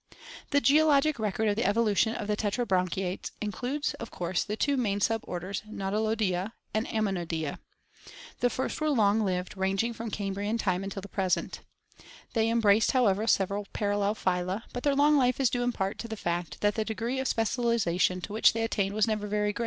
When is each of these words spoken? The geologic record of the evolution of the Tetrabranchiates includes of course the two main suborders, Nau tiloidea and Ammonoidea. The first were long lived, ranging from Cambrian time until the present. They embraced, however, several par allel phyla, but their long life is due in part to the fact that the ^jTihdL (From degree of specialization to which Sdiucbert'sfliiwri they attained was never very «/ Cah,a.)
The 0.49 0.59
geologic 0.61 1.19
record 1.19 1.47
of 1.47 1.55
the 1.55 1.63
evolution 1.63 2.15
of 2.15 2.25
the 2.27 2.35
Tetrabranchiates 2.35 3.29
includes 3.39 3.93
of 3.99 4.09
course 4.09 4.43
the 4.43 4.55
two 4.57 4.75
main 4.75 4.99
suborders, 4.99 5.63
Nau 5.67 5.91
tiloidea 5.91 6.53
and 6.73 6.87
Ammonoidea. 6.87 7.59
The 8.39 8.49
first 8.49 8.81
were 8.81 8.89
long 8.89 9.23
lived, 9.23 9.55
ranging 9.55 9.93
from 9.93 10.09
Cambrian 10.09 10.57
time 10.57 10.83
until 10.83 11.03
the 11.03 11.07
present. 11.07 11.59
They 12.33 12.49
embraced, 12.49 12.93
however, 12.93 13.27
several 13.27 13.67
par 13.73 13.91
allel 13.91 14.15
phyla, 14.17 14.63
but 14.73 14.81
their 14.81 14.95
long 14.95 15.17
life 15.17 15.39
is 15.39 15.51
due 15.51 15.61
in 15.61 15.71
part 15.71 15.99
to 15.99 16.07
the 16.07 16.17
fact 16.17 16.61
that 16.61 16.73
the 16.73 16.81
^jTihdL 16.81 16.85
(From 16.87 16.87
degree 16.87 17.19
of 17.19 17.27
specialization 17.27 18.21
to 18.21 18.33
which 18.33 18.49
Sdiucbert'sfliiwri 18.53 18.53
they 18.53 18.63
attained 18.63 18.95
was 18.95 19.05
never 19.07 19.27
very 19.27 19.53
«/ 19.53 19.53
Cah,a.) 19.53 19.59